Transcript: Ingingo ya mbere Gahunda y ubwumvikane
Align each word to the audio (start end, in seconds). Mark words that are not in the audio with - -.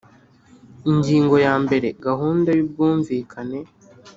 Ingingo 0.89 1.35
ya 1.45 1.53
mbere 1.63 1.87
Gahunda 2.05 2.49
y 2.57 2.61
ubwumvikane 2.65 3.59